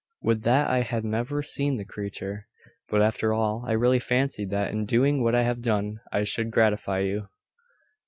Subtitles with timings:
[0.23, 2.47] 'Would that I had never seen the creature!
[2.89, 6.49] But, after all, I really fancied that in doing what I have done I should
[6.49, 7.27] gratify you.